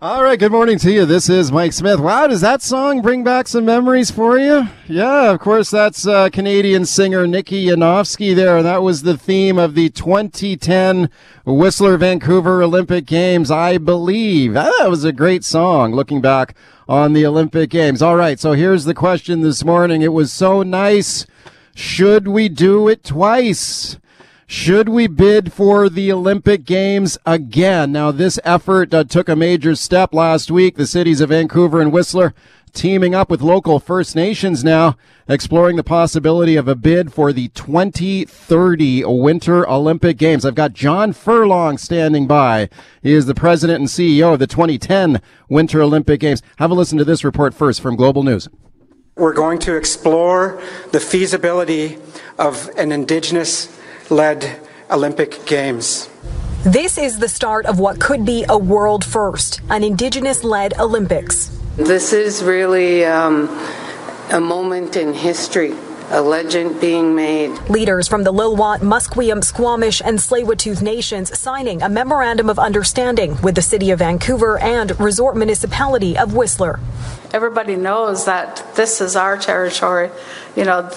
[0.00, 1.04] All right, good morning to you.
[1.06, 1.98] This is Mike Smith.
[1.98, 4.68] Wow, does that song bring back some memories for you?
[4.86, 8.58] Yeah, of course, that's uh, Canadian singer Nikki Yanofsky there.
[8.58, 11.10] And that was the theme of the 2010
[11.44, 14.52] Whistler Vancouver Olympic Games, I believe.
[14.52, 16.54] That was a great song looking back
[16.88, 18.00] on the Olympic Games.
[18.00, 20.02] All right, so here's the question this morning.
[20.02, 21.26] It was so nice.
[21.74, 23.98] Should we do it twice?
[24.50, 27.92] Should we bid for the Olympic Games again?
[27.92, 30.76] Now, this effort uh, took a major step last week.
[30.76, 32.32] The cities of Vancouver and Whistler
[32.72, 34.96] teaming up with local First Nations now,
[35.28, 40.46] exploring the possibility of a bid for the 2030 Winter Olympic Games.
[40.46, 42.70] I've got John Furlong standing by.
[43.02, 46.40] He is the president and CEO of the 2010 Winter Olympic Games.
[46.56, 48.48] Have a listen to this report first from Global News.
[49.14, 50.62] We're going to explore
[50.92, 51.98] the feasibility
[52.38, 53.77] of an Indigenous
[54.10, 54.58] led
[54.90, 56.08] Olympic Games.
[56.64, 61.50] This is the start of what could be a world first, an Indigenous led Olympics.
[61.76, 63.48] This is really um,
[64.30, 65.74] a moment in history
[66.10, 67.50] a legend being made.
[67.68, 73.54] Leaders from the Lil'wat, Musqueam, Squamish, and Tsleil-Waututh nations signing a memorandum of understanding with
[73.54, 76.80] the City of Vancouver and Resort Municipality of Whistler.
[77.32, 80.10] Everybody knows that this is our territory.
[80.56, 80.90] You know,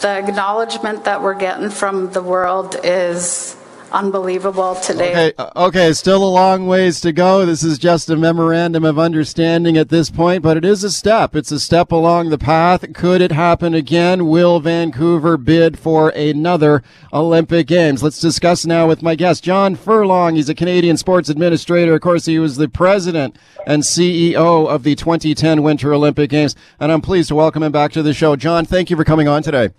[0.00, 3.56] the acknowledgement that we're getting from the world is
[3.92, 5.10] unbelievable today.
[5.10, 7.46] Okay, uh, okay, still a long ways to go.
[7.46, 11.34] This is just a memorandum of understanding at this point, but it is a step.
[11.34, 12.92] It's a step along the path.
[12.92, 14.26] Could it happen again?
[14.26, 16.82] Will Vancouver bid for another
[17.12, 18.02] Olympic Games?
[18.02, 20.36] Let's discuss now with my guest, John Furlong.
[20.36, 21.94] He's a Canadian sports administrator.
[21.94, 26.92] Of course, he was the president and CEO of the 2010 Winter Olympic Games, and
[26.92, 28.36] I'm pleased to welcome him back to the show.
[28.36, 29.70] John, thank you for coming on today.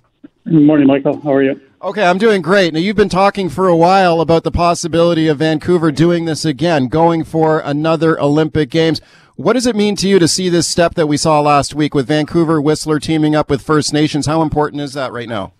[0.49, 1.19] Good morning, Michael.
[1.19, 1.59] How are you?
[1.81, 2.73] Okay, I'm doing great.
[2.73, 6.87] Now, you've been talking for a while about the possibility of Vancouver doing this again,
[6.87, 9.01] going for another Olympic Games.
[9.35, 11.93] What does it mean to you to see this step that we saw last week
[11.93, 14.25] with Vancouver Whistler teaming up with First Nations?
[14.25, 15.51] How important is that right now?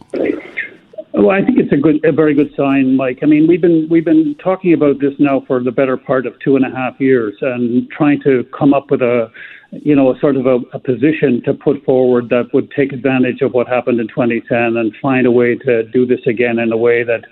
[1.18, 3.20] Well, I think it's a good, a very good sign, Mike.
[3.24, 6.38] I mean, we've been we've been talking about this now for the better part of
[6.40, 9.32] two and a half years, and trying to come up with a
[9.72, 13.42] you know, a sort of a, a, position to put forward that would take advantage
[13.42, 16.78] of what happened in 2010 and find a way to do this again in a
[16.78, 17.26] way that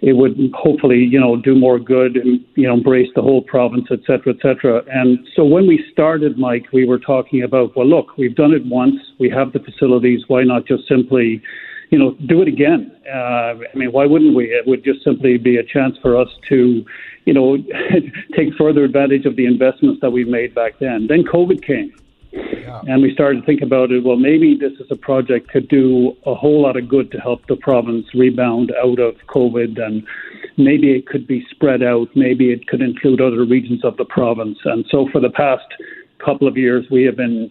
[0.00, 3.86] it would hopefully, you know, do more good and, you know, embrace the whole province,
[3.90, 4.82] et cetera, et cetera.
[4.88, 8.64] And so when we started, Mike, we were talking about, well, look, we've done it
[8.66, 11.42] once, we have the facilities, why not just simply,
[11.90, 12.92] you know, do it again?
[13.06, 14.44] Uh, I mean, why wouldn't we?
[14.46, 16.84] It would just simply be a chance for us to,
[17.24, 17.56] you know,
[18.36, 21.06] take further advantage of the investments that we made back then.
[21.08, 21.92] Then COVID came.
[22.32, 22.80] Yeah.
[22.86, 24.04] And we started to think about it.
[24.04, 27.46] Well, maybe this is a project could do a whole lot of good to help
[27.48, 30.06] the province rebound out of COVID, and
[30.56, 32.08] maybe it could be spread out.
[32.14, 34.58] Maybe it could include other regions of the province.
[34.64, 35.66] And so, for the past
[36.24, 37.50] couple of years, we have been,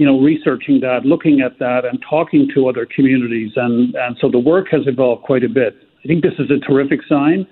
[0.00, 3.52] you know, researching that, looking at that, and talking to other communities.
[3.56, 5.76] And and so the work has evolved quite a bit.
[6.02, 7.46] I think this is a terrific sign.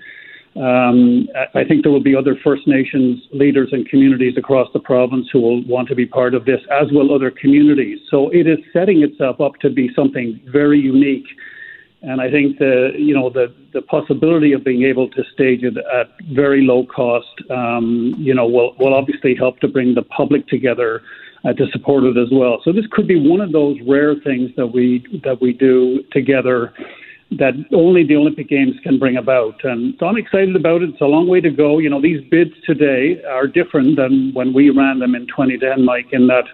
[0.57, 5.27] Um, I think there will be other First Nations leaders and communities across the province
[5.31, 7.99] who will want to be part of this, as will other communities.
[8.11, 11.29] So it is setting itself up to be something very unique.
[12.01, 15.77] And I think the you know the the possibility of being able to stage it
[15.77, 20.49] at very low cost, um, you know, will will obviously help to bring the public
[20.49, 21.03] together
[21.49, 22.61] uh, to support it as well.
[22.65, 26.73] So this could be one of those rare things that we that we do together
[27.31, 29.63] that only the Olympic Games can bring about.
[29.63, 30.91] And so I'm excited about it.
[30.91, 31.79] It's a long way to go.
[31.79, 36.07] You know, these bids today are different than when we ran them in 2010, Mike,
[36.13, 36.45] in that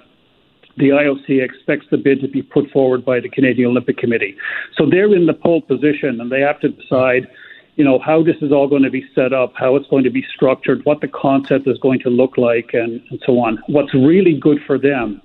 [0.76, 4.36] the IOC expects the bid to be put forward by the Canadian Olympic Committee.
[4.76, 7.28] So they're in the pole position and they have to decide,
[7.76, 10.10] you know, how this is all going to be set up, how it's going to
[10.10, 13.58] be structured, what the concept is going to look like, and, and so on.
[13.66, 15.20] What's really good for them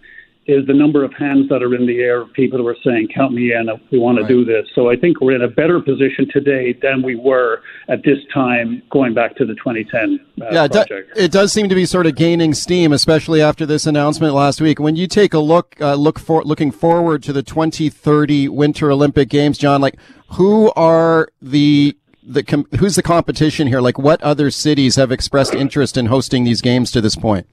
[0.50, 3.08] is the number of hands that are in the air of people who are saying,
[3.14, 4.28] count me in, we want right.
[4.28, 4.68] to do this.
[4.74, 8.82] So I think we're in a better position today than we were at this time
[8.90, 11.16] going back to the 2010 uh, yeah, project.
[11.16, 14.80] It, does seem to be sort of gaining steam, especially after this announcement last week.
[14.80, 19.30] When you take a look, uh, look for looking forward to the 2030 Winter Olympic
[19.30, 19.98] Games, John, like
[20.32, 21.96] who are the
[22.30, 23.82] the com- who's the competition here?
[23.82, 27.48] Like what other cities have expressed interest in hosting these games to this point?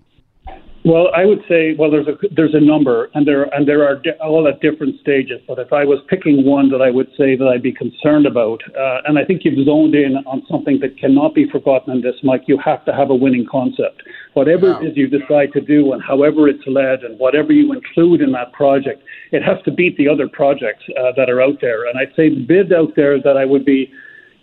[0.84, 3.96] Well, I would say, well, there's a there's a number, and there and there are
[3.96, 5.40] di- all at different stages.
[5.48, 8.60] But if I was picking one that I would say that I'd be concerned about,
[8.78, 12.14] uh, and I think you've zoned in on something that cannot be forgotten in this,
[12.22, 12.44] Mike.
[12.46, 14.04] You have to have a winning concept.
[14.34, 14.80] Whatever wow.
[14.80, 18.30] it is you decide to do, and however it's led, and whatever you include in
[18.32, 19.02] that project,
[19.32, 21.88] it has to beat the other projects uh, that are out there.
[21.88, 23.92] And I'd say the bid out there that I would be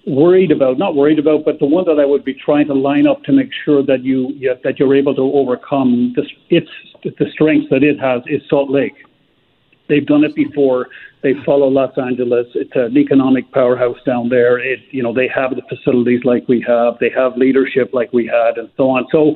[0.05, 3.07] worried about, not worried about, but the one that I would be trying to line
[3.07, 6.69] up to make sure that you, you that you're able to overcome this, its
[7.03, 8.93] the strengths that it has is Salt Lake.
[9.89, 10.87] They've done it before.
[11.21, 12.47] They follow Los Angeles.
[12.55, 14.57] It's an economic powerhouse down there.
[14.57, 16.97] It, you know, they have the facilities like we have.
[16.99, 19.05] They have leadership like we had, and so on.
[19.11, 19.35] So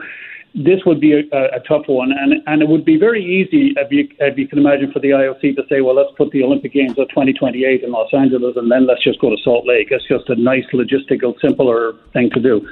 [0.57, 3.91] this would be a, a, tough one, and and it would be very easy, if
[3.91, 6.73] you, if you can imagine, for the IOC to say, well, let's put the Olympic
[6.73, 9.89] Games at 2028 in Los Angeles, and then let's just go to Salt Lake.
[9.91, 12.67] It's just a nice, logistical, simpler thing to do.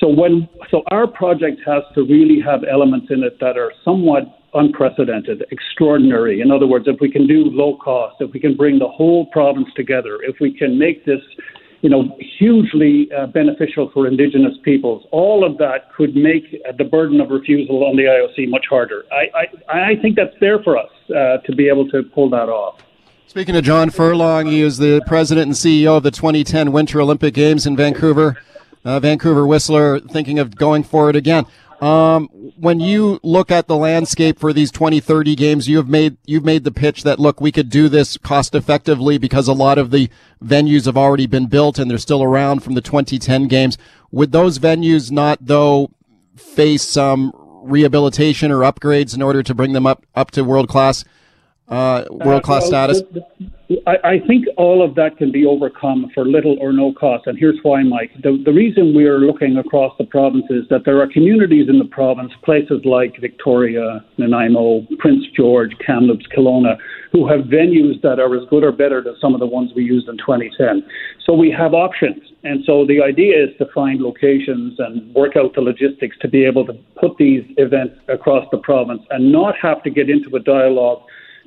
[0.00, 4.24] So when so our project has to really have elements in it that are somewhat
[4.54, 6.40] unprecedented, extraordinary.
[6.40, 9.26] In other words, if we can do low cost, if we can bring the whole
[9.26, 11.20] province together, if we can make this
[11.82, 15.06] you know, hugely uh, beneficial for Indigenous peoples.
[15.10, 19.04] All of that could make uh, the burden of refusal on the IOC much harder.
[19.10, 22.48] I, I, I think that's there for us uh, to be able to pull that
[22.48, 22.80] off.
[23.26, 27.32] Speaking of John Furlong, he is the president and CEO of the 2010 Winter Olympic
[27.32, 28.36] Games in Vancouver.
[28.84, 31.46] Uh, Vancouver Whistler thinking of going for it again.
[31.80, 32.26] Um,
[32.58, 36.64] when you look at the landscape for these 2030 games, you have made you've made
[36.64, 40.10] the pitch that look, we could do this cost effectively because a lot of the
[40.44, 43.78] venues have already been built and they're still around from the 2010 games.
[44.10, 45.90] Would those venues not though
[46.36, 47.32] face some
[47.62, 51.04] rehabilitation or upgrades in order to bring them up up to world class
[51.70, 53.02] uh, world class uh, status?
[53.86, 57.28] I, I think all of that can be overcome for little or no cost.
[57.28, 58.10] And here's why, Mike.
[58.22, 61.78] The, the reason we are looking across the province is that there are communities in
[61.78, 66.78] the province, places like Victoria, Nanaimo, Prince George, Kamloops, Kelowna,
[67.12, 69.84] who have venues that are as good or better than some of the ones we
[69.84, 70.82] used in 2010.
[71.24, 72.22] So we have options.
[72.42, 76.44] And so the idea is to find locations and work out the logistics to be
[76.44, 80.40] able to put these events across the province and not have to get into a
[80.40, 81.02] dialogue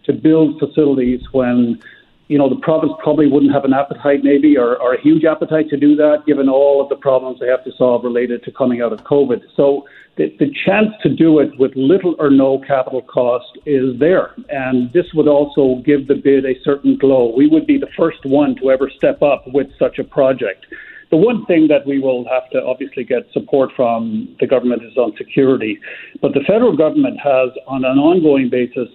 [0.05, 1.81] to build facilities when
[2.27, 5.69] you know, the province probably wouldn't have an appetite, maybe, or, or, a huge appetite
[5.69, 8.81] to do that, given all of the problems they have to solve related to coming
[8.81, 9.41] out of COVID.
[9.55, 9.85] So
[10.15, 14.33] the, the chance to do it with little or no capital cost is there.
[14.49, 17.33] And this would also give the bid a certain glow.
[17.35, 20.65] We would be the first one to ever step up with such a project.
[21.11, 24.97] The one thing that we will have to obviously get support from the government is
[24.97, 25.77] on security.
[26.21, 28.89] But the federal government has, on an ongoing basis,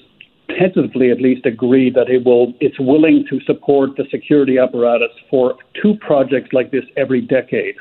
[0.48, 5.56] tentatively at least agreed that it will it's willing to support the security apparatus for
[5.80, 7.76] two projects like this every decade.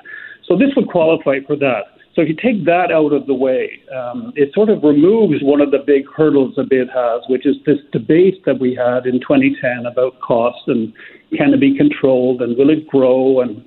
[0.46, 1.98] So this would qualify for that.
[2.16, 5.62] So if you take that out of the way, um, it sort of removes one
[5.62, 9.20] of the big hurdles a bid has, which is this debate that we had in
[9.20, 10.92] 2010 about cost and
[11.38, 13.64] can it be controlled and will it grow and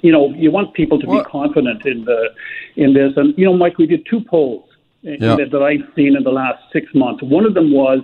[0.00, 2.30] you know you want people to be confident in the
[2.76, 4.68] in this and you know Mike we did two polls
[5.02, 5.36] yeah.
[5.36, 7.22] that, that I've seen in the last six months.
[7.22, 8.00] One of them was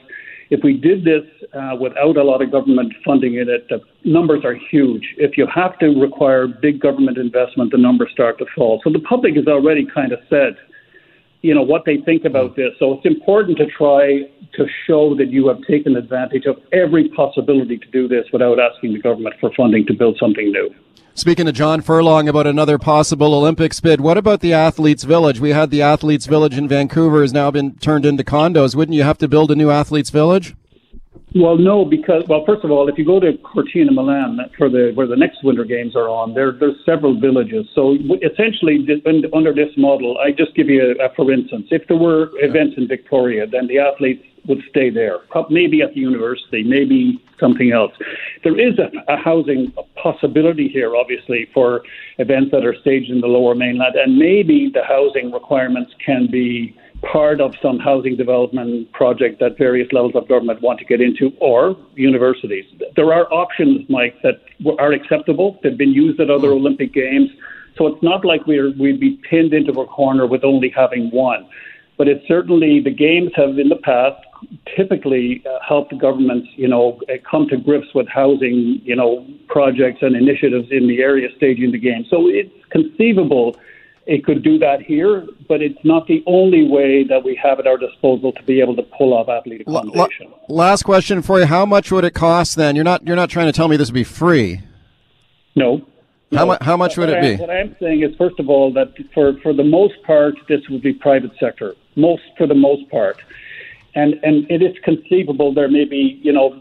[0.51, 1.23] if we did this
[1.55, 5.15] uh, without a lot of government funding in it, the numbers are huge.
[5.17, 8.81] If you have to require big government investment, the numbers start to fall.
[8.83, 10.57] So the public has already kind of said,
[11.43, 12.73] you know, what they think about this.
[12.79, 14.23] So it's important to try
[14.55, 18.93] to show that you have taken advantage of every possibility to do this without asking
[18.93, 20.75] the government for funding to build something new.
[21.21, 25.39] Speaking to John Furlong about another possible Olympics bid, what about the Athletes Village?
[25.39, 28.75] We had the Athletes Village in Vancouver has now been turned into condos.
[28.75, 30.57] Wouldn't you have to build a new Athletes Village?
[31.35, 34.93] Well, no, because well, first of all, if you go to Cortina Milan for the
[34.95, 37.67] where the next Winter Games are on, there there's several villages.
[37.75, 38.89] So essentially,
[39.35, 42.77] under this model, I just give you a, a for instance, if there were events
[42.79, 45.19] in Victoria, then the athletes would stay there,
[45.51, 47.93] maybe at the university, maybe something else.
[48.43, 49.73] There is a, a housing
[50.03, 51.83] possibility here, obviously, for
[52.19, 56.77] events that are staged in the lower mainland, and maybe the housing requirements can be
[57.03, 61.33] part of some housing development project that various levels of government want to get into,
[61.41, 62.65] or universities.
[62.97, 64.43] There are options, Mike, that
[64.79, 65.59] are acceptable.
[65.63, 67.31] They've been used at other Olympic Games.
[67.77, 71.49] So it's not like we're, we'd be pinned into a corner with only having one.
[71.97, 74.21] But it's certainly, the Games have in the past
[74.77, 79.99] typically uh, helped governments, you know, uh, come to grips with housing, you know, projects
[80.03, 82.05] and initiatives in the area staging the game.
[82.11, 83.57] So it's conceivable
[84.07, 87.67] it could do that here, but it's not the only way that we have at
[87.67, 90.33] our disposal to be able to pull off athlete accommodation.
[90.49, 92.57] last question for you: How much would it cost?
[92.57, 94.63] Then you're not you're not trying to tell me this would be free.
[95.55, 95.87] No.
[96.33, 97.37] How, mu- how much would it be?
[97.37, 100.83] What I'm saying is, first of all, that for, for the most part, this would
[100.83, 101.75] be private sector.
[101.97, 103.17] Most for the most part,
[103.95, 106.61] and and it is conceivable there may be you know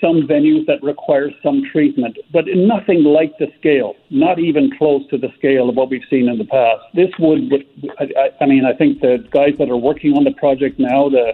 [0.00, 5.18] some venues that require some treatment, but nothing like the scale, not even close to
[5.18, 6.82] the scale of what we've seen in the past.
[6.94, 7.52] This would,
[7.98, 11.08] I, I, I mean, I think the guys that are working on the project now,
[11.08, 11.32] the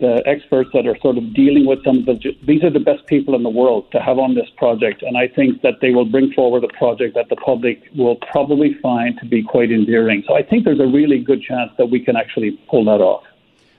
[0.00, 3.06] the experts that are sort of dealing with some of the these are the best
[3.06, 6.04] people in the world to have on this project and I think that they will
[6.04, 10.24] bring forward a project that the public will probably find to be quite endearing.
[10.26, 13.22] So I think there's a really good chance that we can actually pull that off.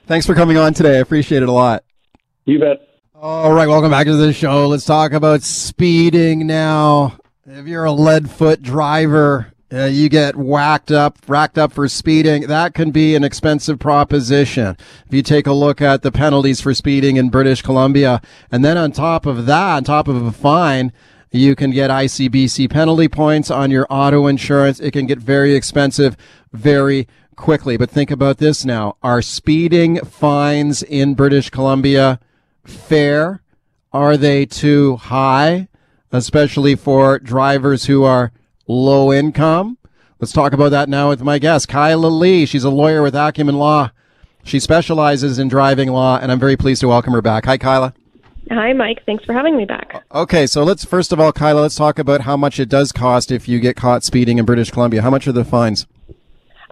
[0.06, 0.98] Thanks for coming on today.
[0.98, 1.86] I appreciate it a lot.
[2.44, 2.86] You bet.
[3.16, 4.68] All right, welcome back to the show.
[4.68, 7.18] Let's talk about speeding now.
[7.46, 12.48] If you're a lead foot driver, uh, you get whacked up, racked up for speeding.
[12.48, 14.76] That can be an expensive proposition.
[15.08, 18.78] If you take a look at the penalties for speeding in British Columbia, and then
[18.78, 20.92] on top of that, on top of a fine,
[21.32, 24.82] you can get ICBC penalty points on your auto insurance.
[24.82, 26.18] It can get very expensive
[26.54, 27.78] very quickly.
[27.78, 28.98] But think about this now.
[29.04, 32.20] Are speeding fines in British Columbia
[32.64, 33.42] fair?
[33.92, 35.68] Are they too high,
[36.12, 38.32] especially for drivers who are
[38.68, 39.78] low income?
[40.20, 42.46] Let's talk about that now with my guest, Kyla Lee.
[42.46, 43.92] She's a lawyer with Acumen Law.
[44.44, 47.46] She specializes in driving law, and I'm very pleased to welcome her back.
[47.46, 47.94] Hi, Kyla.
[48.52, 49.06] Hi, Mike.
[49.06, 50.04] Thanks for having me back.
[50.14, 53.32] Okay, so let's first of all, Kyla, let's talk about how much it does cost
[53.32, 55.02] if you get caught speeding in British Columbia.
[55.02, 55.88] How much are the fines?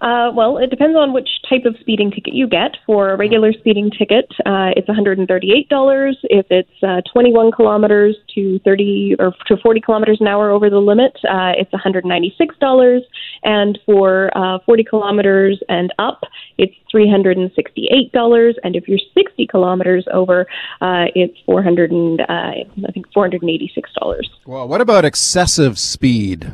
[0.00, 2.76] Uh, well, it depends on which type of speeding ticket you get.
[2.86, 6.14] For a regular speeding ticket, uh, it's $138.
[6.24, 10.78] If it's uh, 21 kilometers to 30 or to 40 kilometers an hour over the
[10.78, 13.00] limit, uh, it's $196.
[13.44, 16.22] And for uh, 40 kilometers and up,
[16.58, 18.54] it's $368.
[18.64, 20.46] And if you're 60 kilometers over,
[20.80, 24.22] uh, it's 400 and, uh, I think $486.
[24.46, 26.52] Well, what about excessive speed?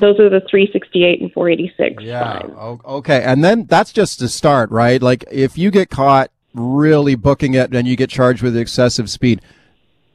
[0.00, 2.02] Those are the 368 and 486.
[2.02, 2.40] Yeah.
[2.40, 2.80] fines.
[2.84, 3.22] Okay.
[3.22, 5.00] And then that's just to start, right?
[5.02, 9.40] Like if you get caught really booking it and you get charged with excessive speed,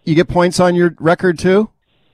[0.03, 1.69] you get points on your record too?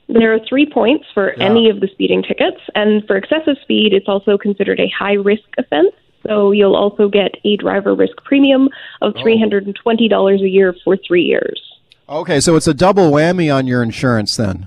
[0.08, 1.44] There are three points for Yeah.
[1.46, 5.44] any of the speeding tickets, and for excessive speed, it's also considered a high risk
[5.58, 5.92] offense.
[6.28, 8.70] So you'll also get a driver risk premium
[9.02, 9.22] of Oh.
[9.24, 11.62] $320 a year for three years.
[12.10, 12.40] Okay.
[12.40, 14.66] So it's a double whammy on your insurance then.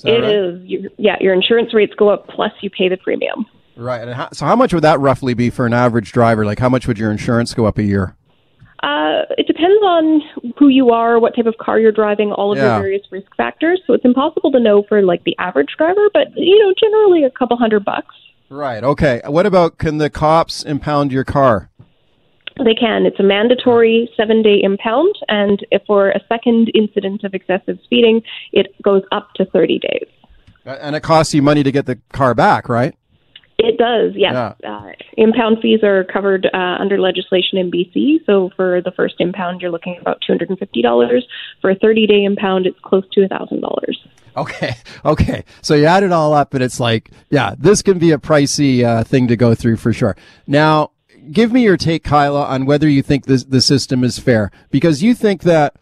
[0.00, 0.34] Is It right?
[0.34, 3.46] is, your, yeah, your insurance rates go up, plus you pay the premium.
[3.76, 4.00] Right.
[4.02, 6.44] And how, so how much would that roughly be for an average driver?
[6.44, 8.14] Like how much would your insurance go up a year?
[8.82, 10.22] Uh, it depends on
[10.58, 12.74] who you are, what type of car you're driving, all of Yeah.
[12.74, 13.80] your various risk factors.
[13.86, 17.30] So it's impossible to know for like the average driver, but you know, generally a
[17.30, 18.14] couple hundred bucks.
[18.48, 18.82] Right.
[18.82, 19.20] Okay.
[19.26, 21.68] What about can the cops impound your car?
[22.64, 23.06] They can.
[23.06, 28.22] It's a mandatory seven day impound, and if for a second incident of excessive speeding,
[28.52, 30.08] it goes up to 30 days.
[30.64, 32.94] And it costs you money to get the car back, right?
[33.62, 34.54] It does, yes.
[34.62, 34.70] Yeah.
[34.70, 38.24] Uh, impound fees are covered uh, under legislation in BC.
[38.24, 41.20] So for the first impound, you're looking at about $250.
[41.60, 43.60] For a 30 day impound, it's close to $1,000.
[44.36, 44.74] Okay.
[45.02, 45.44] Okay.
[45.62, 48.84] So you add it all up and it's like, yeah, this can be a pricey
[48.84, 50.14] uh, thing to go through for sure.
[50.46, 50.90] Now,
[51.30, 55.02] give me your take, Kyla, on whether you think this, the system is fair because
[55.02, 55.74] you think that,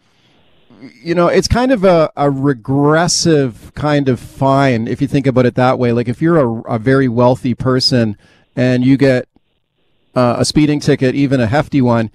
[1.03, 5.45] you know, it's kind of a, a regressive kind of fine if you think about
[5.45, 5.91] it that way.
[5.91, 8.17] Like if you're a, a very wealthy person
[8.55, 9.27] and you get
[10.15, 12.11] uh, a speeding ticket, even a hefty one,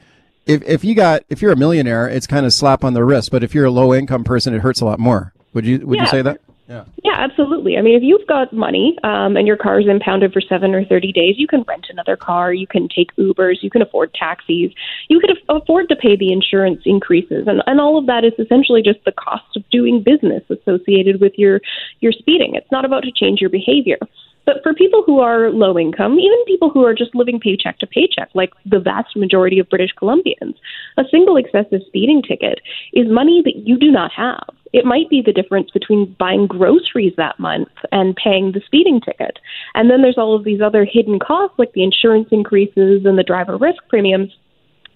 [0.46, 3.30] if, if you got, if you're a millionaire, it's kind of slap on the wrist.
[3.30, 5.32] But if you're a low income person, it hurts a lot more.
[5.52, 6.40] Would you, would you say that?
[6.66, 6.85] Yeah.
[7.02, 7.76] Yeah, absolutely.
[7.76, 10.85] I mean, if you've got money um, and your car is impounded for seven or
[10.85, 14.73] 30 days, you can rent another car, you can take Ubers, you can afford taxis,
[15.09, 17.47] you could af- afford to pay the insurance increases.
[17.47, 21.35] And, and all of that is essentially just the cost of doing business associated with
[21.37, 21.61] your,
[22.00, 22.54] your speeding.
[22.54, 23.99] It's not about to change your behavior.
[24.46, 27.86] But for people who are low income, even people who are just living paycheck to
[27.86, 30.54] paycheck, like the vast majority of British Columbians,
[30.98, 32.60] a single excessive speeding ticket
[32.92, 34.44] is money that you do not have.
[34.72, 39.38] It might be the difference between buying groceries that month and paying the speeding ticket.
[39.74, 43.22] And then there's all of these other hidden costs, like the insurance increases and the
[43.22, 44.36] driver risk premiums.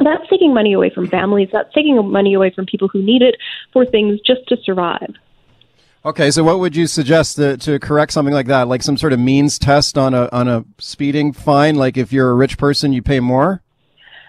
[0.01, 1.49] That's taking money away from families.
[1.53, 3.37] That's taking money away from people who need it
[3.73, 5.15] for things just to survive.
[6.05, 8.69] Okay, so what would you suggest to, to correct something like that?
[8.69, 11.75] Like some sort of means test on a on a speeding fine?
[11.75, 13.63] Like if you're a rich person, you pay more?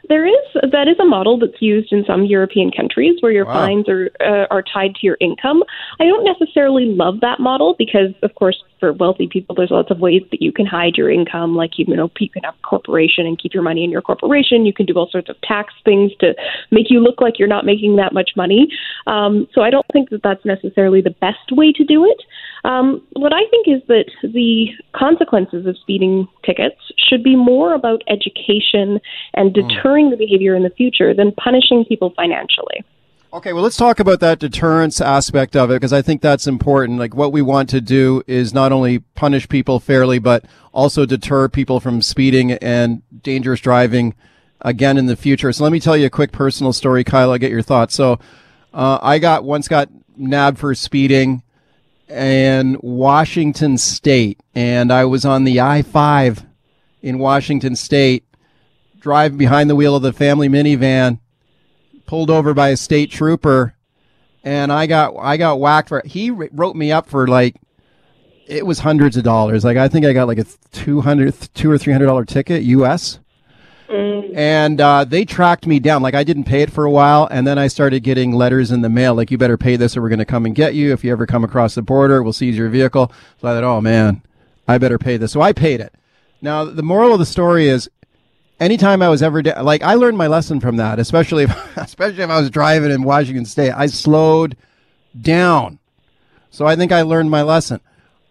[0.09, 3.53] There is that is a model that's used in some European countries where your Wow.
[3.53, 5.63] fines are uh, are tied to your income.
[5.99, 9.99] I don't necessarily love that model because, of course, for wealthy people, there's lots of
[9.99, 11.55] ways that you can hide your income.
[11.55, 14.65] Like you know, you can have a corporation and keep your money in your corporation.
[14.65, 16.33] You can do all sorts of tax things to
[16.71, 18.67] make you look like you're not making that much money.
[19.05, 22.21] Um, so I don't think that that's necessarily the best way to do it.
[22.63, 28.01] Um, what I think is that the consequences of speeding tickets should be more about
[28.07, 28.99] education
[29.33, 29.67] and hmm.
[29.67, 32.83] deterring the behavior in the future than punishing people financially.
[33.31, 36.97] Okay, well, let's talk about that deterrence aspect of it because I think that's important.
[36.97, 41.47] Like, what we want to do is not only punish people fairly, but also deter
[41.47, 44.15] people from speeding and dangerous driving
[44.61, 45.53] again in the future.
[45.53, 47.33] So, let me tell you a quick personal story, Kyla.
[47.33, 47.93] I'll get your thoughts.
[47.93, 48.19] So,
[48.73, 51.43] uh, I got once got nabbed for speeding
[52.09, 56.45] in Washington State, and I was on the I 5
[57.01, 58.25] in Washington State,
[58.99, 61.19] driving behind the wheel of the family minivan
[62.09, 63.75] pulled over by a state trooper,
[64.43, 66.01] and I got I got whacked for.
[66.05, 67.55] He wrote me up for like
[68.47, 69.63] it was hundreds of dollars.
[69.63, 72.63] Like I think I got like a two hundred, two or three hundred dollar ticket
[72.63, 73.19] U.S.
[73.89, 74.35] Mm.
[74.35, 76.03] And uh, they tracked me down.
[76.03, 78.81] Like I didn't pay it for a while, and then I started getting letters in
[78.81, 80.93] the mail, like you better pay this, or we're going to come and get you.
[80.93, 83.11] If you ever come across the border, we'll seize your vehicle.
[83.41, 84.21] So I thought, oh man,
[84.67, 85.31] I better pay this.
[85.31, 85.93] So I paid it.
[86.41, 87.89] Now the moral of the story is,
[88.59, 92.23] anytime I was ever da- like I learned my lesson from that, especially if, especially
[92.23, 93.71] if I was driving in Washington State.
[93.71, 94.55] I slowed
[95.19, 95.79] down,
[96.51, 97.81] so I think I learned my lesson.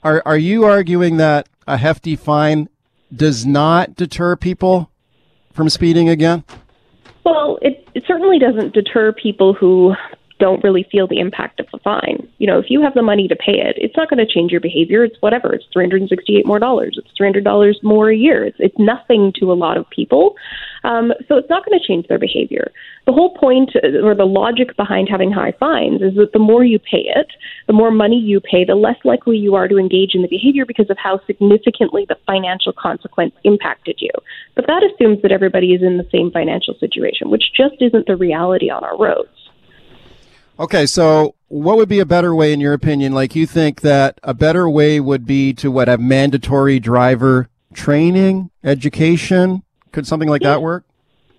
[0.05, 2.69] Are are you arguing that a hefty fine
[3.15, 4.91] does not deter people
[5.59, 6.45] from speeding again?
[7.25, 9.93] Well, it, it certainly doesn't deter people who
[10.39, 12.29] don't really feel the impact of the fine.
[12.39, 14.53] You know, if you have the money to pay it, it's not going to change
[14.53, 15.03] your behavior.
[15.03, 15.53] It's whatever.
[15.53, 16.97] It's 368 more dollars.
[16.97, 18.45] It's $300 more a year.
[18.45, 20.37] It's, it's nothing to a lot of people.
[20.85, 22.71] Um, so it's not going to change their behavior.
[23.07, 26.65] The whole point uh, or the logic behind having high fines is that the more
[26.65, 27.27] you pay it,
[27.67, 30.65] the more money you pay, the less likely you are to engage in the behavior
[30.67, 34.11] because of how significantly the financial consequence impacted you.
[34.55, 38.17] But that assumes that everybody is in the same financial situation, which just isn't the
[38.17, 39.29] reality on our roads.
[40.61, 43.13] Okay, so what would be a better way, in your opinion?
[43.13, 48.51] Like, you think that a better way would be to what have mandatory driver training,
[48.65, 49.63] education?
[49.99, 50.51] Could something like yeah.
[50.51, 50.85] that work?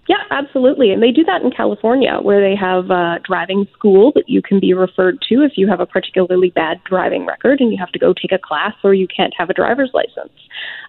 [0.09, 0.91] Yeah, absolutely.
[0.91, 4.59] And they do that in California, where they have a driving school that you can
[4.59, 7.99] be referred to if you have a particularly bad driving record and you have to
[7.99, 10.33] go take a class or you can't have a driver's license.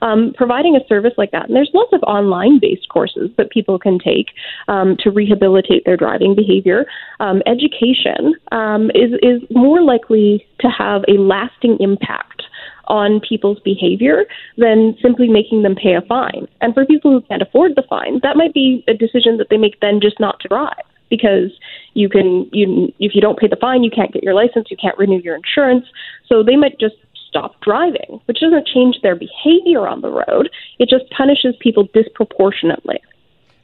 [0.02, 3.78] Um, providing a service like that, and there's lots of online based courses that people
[3.78, 4.28] can take
[4.66, 6.86] um, to rehabilitate their driving behavior.
[7.20, 12.42] Um, education um, is, is more likely to have a lasting impact
[12.90, 14.24] on people's behavior
[14.58, 16.48] than simply making them pay a fine.
[16.60, 19.56] And for people who can't afford the fine, that might be a decision that they
[19.56, 21.50] make then just not to drive because
[21.94, 24.76] you can you if you don't pay the fine, you can't get your license, you
[24.76, 25.86] can't renew your insurance.
[26.26, 26.96] So they might just
[27.28, 30.50] stop driving, which doesn't change their behavior on the road.
[30.80, 33.00] It just punishes people disproportionately.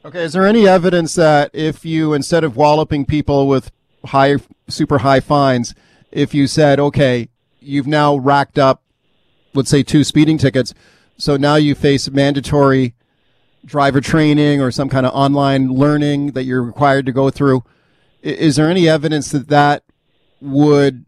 [0.05, 3.71] Okay, is there any evidence that if you instead of walloping people with
[4.05, 4.37] high
[4.69, 5.75] super high fines,
[6.13, 7.27] if you said, okay,
[7.59, 8.83] you've now racked up
[9.53, 10.73] let's say two speeding tickets.
[11.17, 12.93] So now you face mandatory
[13.65, 17.63] driver training or some kind of online learning that you're required to go through.
[18.21, 19.83] Is there any evidence that that
[20.41, 21.05] would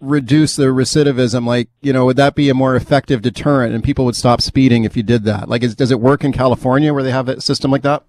[0.00, 1.46] reduce the recidivism?
[1.46, 4.84] Like, you know, would that be a more effective deterrent and people would stop speeding
[4.84, 5.48] if you did that?
[5.48, 8.04] Like, is, does it work in California where they have a system like that?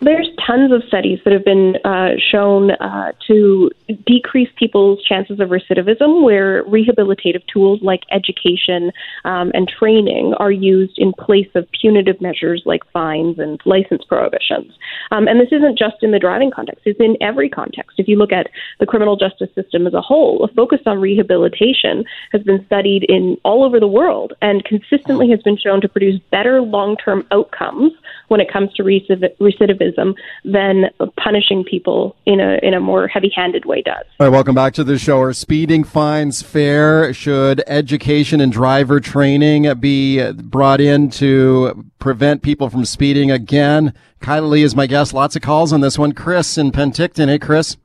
[0.00, 3.70] There's tons of studies that have been uh, shown uh, to
[4.06, 8.92] decrease people's chances of recidivism, where rehabilitative tools like education
[9.24, 14.72] um, and training are used in place of punitive measures like fines and license prohibitions.
[15.10, 17.98] Um, and this isn't just in the driving context; it's in every context.
[17.98, 18.48] If you look at
[18.80, 23.36] the criminal justice system as a whole, a focus on rehabilitation has been studied in
[23.44, 27.92] all over the world and consistently has been shown to produce better long-term outcomes
[28.28, 33.82] when it comes to recidivism than punishing people in a in a more heavy-handed way
[33.82, 34.04] does.
[34.18, 35.20] All right, welcome back to the show.
[35.20, 37.12] Are speeding fines fair?
[37.14, 43.94] Should education and driver training be brought in to prevent people from speeding again?
[44.20, 45.14] Kyla Lee is my guest.
[45.14, 46.12] Lots of calls on this one.
[46.12, 47.28] Chris in Penticton.
[47.28, 47.76] Hey, Chris.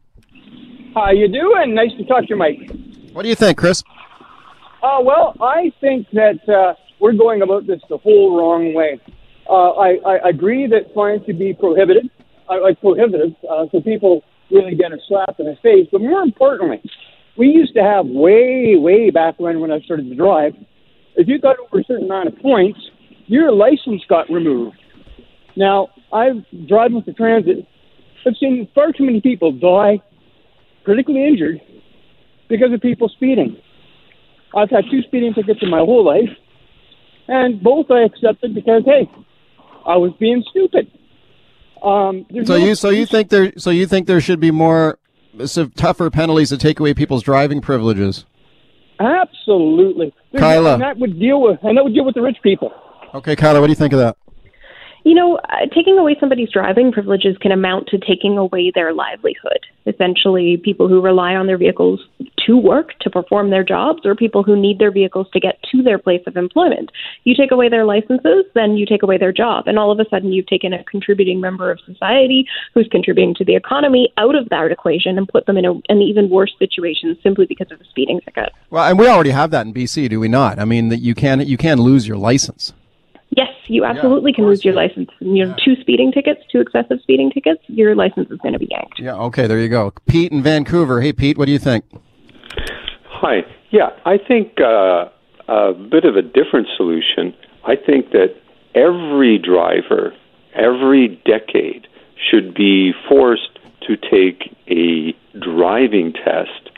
[0.96, 1.76] How you doing?
[1.76, 2.72] Nice to talk to you, Mike.
[3.14, 3.84] What do you think, Chris?
[4.82, 9.00] Uh, well, I think that uh, we're going about this the whole wrong way.
[9.50, 12.10] Uh, I, I agree that fines should be prohibited
[12.56, 15.88] like prohibitive, uh, so people really get a slap in the face.
[15.92, 16.82] But more importantly,
[17.38, 20.54] we used to have way, way back when when I started to drive,
[21.16, 22.80] if you got over a certain amount of points,
[23.26, 24.78] your license got removed.
[25.56, 27.68] Now I've driven with the transit.
[28.26, 30.02] I've seen far too many people die,
[30.84, 31.62] critically injured,
[32.50, 33.58] because of people speeding.
[34.56, 36.30] I've had two speeding tickets in my whole life,
[37.28, 39.10] and both I accepted because hey,
[39.86, 40.92] I was being stupid.
[41.84, 44.98] Um, So no you so you think there so you think there should be more
[45.46, 48.26] so tougher penalties to take away people's driving privileges?
[49.00, 50.74] absolutely, There's Kyla.
[50.74, 52.72] and that would deal with and that would deal with the rich people.
[53.14, 54.18] Okay, Kyla, what do you think of that?
[55.04, 59.60] You know, uh, taking away somebody's driving privileges can amount to taking away their livelihood.
[59.86, 62.02] Essentially, people who rely on their vehicles
[62.46, 65.82] to work, to perform their jobs, or people who need their vehicles to get to
[65.82, 66.92] their place of employment.
[67.24, 69.68] You take away their licenses, then you take away their job.
[69.68, 73.46] And all of a sudden, you've taken a contributing member of society who's contributing to
[73.46, 77.18] the economy out of that equation and put them in a, an even worse situation
[77.24, 78.52] simply because of a speeding ticket.
[78.70, 80.60] Well, and we already have that in BC, do we not?
[80.60, 82.74] I mean, that you can you can lose your license.
[83.38, 85.12] Yes, you absolutely can lose your license.
[85.20, 88.68] You know, two speeding tickets, two excessive speeding tickets, your license is going to be
[88.72, 89.00] yanked.
[89.00, 89.14] Yeah.
[89.14, 89.94] Okay, there you go.
[90.08, 91.02] Pete in Vancouver.
[91.02, 91.86] Hey, Pete, what do you think?
[93.06, 93.46] Hi.
[93.70, 95.10] Yeah, I think uh,
[95.48, 97.36] a bit of a different solution.
[97.64, 98.36] I think that
[98.74, 100.16] every driver,
[100.56, 106.72] every decade, should be forced to take a driving test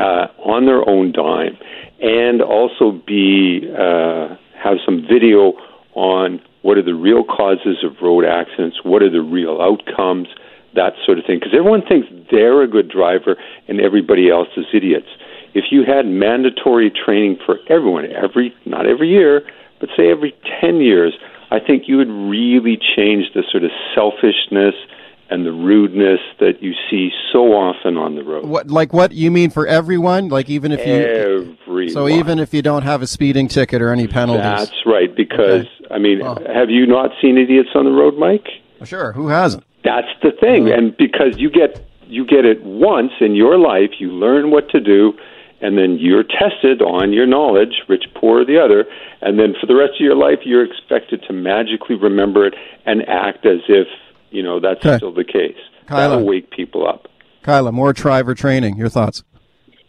[0.00, 1.56] uh, on their own dime,
[2.00, 5.52] and also be uh, have some video
[6.00, 10.28] on what are the real causes of road accidents, what are the real outcomes,
[10.74, 11.38] that sort of thing.
[11.38, 13.36] Because everyone thinks they're a good driver
[13.68, 15.08] and everybody else is idiots.
[15.52, 19.42] If you had mandatory training for everyone, every not every year,
[19.78, 21.12] but say every ten years,
[21.50, 24.74] I think you would really change the sort of selfishness
[25.30, 28.44] and the rudeness that you see so often on the road.
[28.44, 30.28] What like what you mean for everyone?
[30.28, 31.88] Like even if you Everyone.
[31.90, 34.42] so even if you don't have a speeding ticket or any penalties.
[34.42, 35.14] That's right.
[35.14, 38.46] Because I mean, have you not seen idiots on the road, Mike?
[38.84, 39.12] Sure.
[39.12, 39.64] Who hasn't?
[39.84, 40.76] That's the thing, uh-huh.
[40.76, 44.80] and because you get you get it once in your life, you learn what to
[44.80, 45.12] do,
[45.60, 48.84] and then you're tested on your knowledge, rich, poor, or the other,
[49.22, 53.08] and then for the rest of your life, you're expected to magically remember it and
[53.08, 53.86] act as if
[54.30, 54.96] you know that's Okay.
[54.96, 55.56] still the case.
[55.86, 56.08] Kyla.
[56.16, 57.08] That'll wake people up.
[57.42, 58.76] Kyla, more driver training.
[58.76, 59.24] Your thoughts?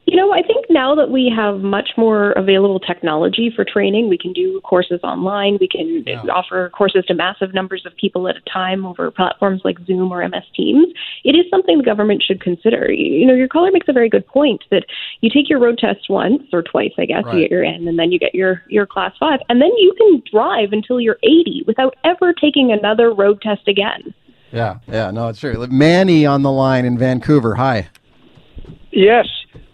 [0.07, 4.17] You know, I think now that we have much more available technology for training, we
[4.17, 5.57] can do courses online.
[5.61, 9.77] We can offer courses to massive numbers of people at a time over platforms like
[9.85, 10.87] Zoom or MS Teams.
[11.23, 12.91] It is something the government should consider.
[12.91, 14.85] You you know, your caller makes a very good point that
[15.21, 17.39] you take your road test once or twice, I guess, you Right.
[17.41, 20.23] get your N, and then you get your your class five, and then you can
[20.29, 24.13] drive until you're 80 without ever taking another road test again.
[24.51, 24.79] Yeah.
[24.87, 25.11] Yeah.
[25.11, 25.65] No, it's true.
[25.67, 27.55] Manny on the line in Vancouver.
[27.55, 27.89] Hi.
[28.91, 29.27] Yes,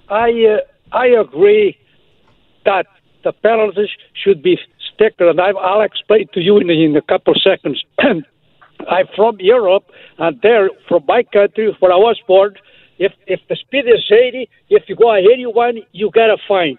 [0.10, 1.78] I uh, I agree
[2.66, 2.86] that
[3.24, 4.60] the penalties should be
[4.94, 7.84] stricter, and I, I'll explain to you in, in a couple of seconds.
[8.00, 9.86] I'm from Europe,
[10.20, 12.56] and there, from my country, where I was born,
[13.00, 16.78] if if the speed is 80, if you go at 81, you get a fine,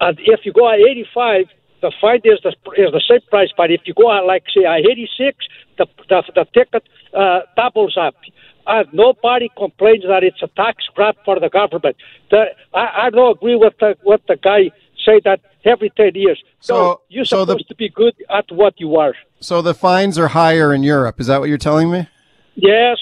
[0.00, 1.46] and if you go at 85,
[1.82, 3.48] the fine is the is the same price.
[3.56, 5.36] But if you go at like say at 86,
[5.78, 8.14] the the, the ticket uh, doubles up.
[8.66, 11.96] And nobody complains that it's a tax grab for the government.
[12.30, 14.70] The, I, I don't agree with the, what the guy
[15.04, 16.40] say that every 10 years.
[16.60, 19.14] So- no, you're so the- supposed to be good at what you are.
[19.40, 21.18] So the fines are higher in Europe.
[21.20, 22.06] Is that what you're telling me?
[22.54, 22.98] Yes,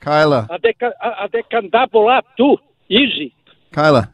[0.00, 0.48] Kyla.
[0.50, 2.56] and they can, uh, they can double up too,
[2.88, 3.34] easy.
[3.70, 4.10] Kyla.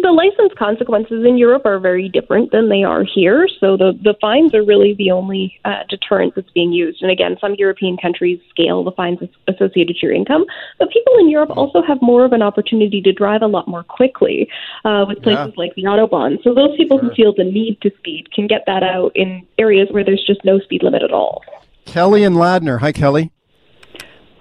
[0.00, 4.14] The license consequences in Europe are very different than they are here, so the, the
[4.20, 7.02] fines are really the only uh, deterrent that's being used.
[7.02, 10.44] And again, some European countries scale the fines associated to your income,
[10.78, 13.82] but people in Europe also have more of an opportunity to drive a lot more
[13.82, 14.48] quickly
[14.84, 16.40] uh, with places like the Autobahn.
[16.44, 19.88] So those people who feel the need to speed can get that out in areas
[19.90, 21.42] where there's just no speed limit at all.
[21.86, 22.78] Kelly and Ladner.
[22.78, 23.32] Hi, Kelly.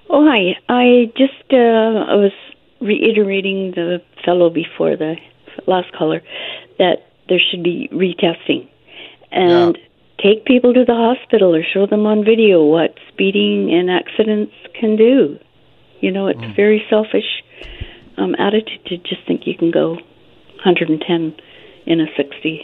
[0.09, 0.55] Oh, hi.
[0.69, 2.31] I just uh, I was
[2.79, 5.15] reiterating the fellow before the
[5.65, 6.21] last caller
[6.77, 8.69] that there should be retesting
[9.31, 9.77] and
[10.21, 14.95] take people to the hospital or show them on video what speeding and accidents can
[14.95, 15.37] do.
[15.99, 17.43] You know, it's a very selfish
[18.17, 19.93] um, attitude to just think you can go
[20.63, 21.35] 110
[21.85, 22.61] in a 60.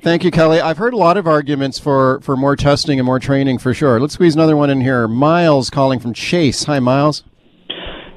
[0.00, 0.60] Thank you, Kelly.
[0.60, 3.98] I've heard a lot of arguments for, for more testing and more training for sure.
[3.98, 5.08] Let's squeeze another one in here.
[5.08, 6.64] Miles calling from Chase.
[6.64, 7.24] Hi, Miles.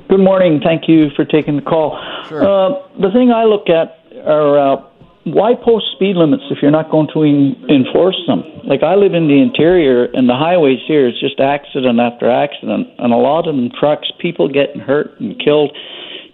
[0.09, 0.59] Good morning.
[0.63, 1.97] Thank you for taking the call.
[2.25, 4.83] Uh, the thing I look at are uh,
[5.25, 8.43] why post speed limits if you're not going to en- enforce them?
[8.65, 12.87] Like I live in the interior, and the highways here is just accident after accident,
[12.99, 15.75] and a lot of them trucks, people getting hurt and killed.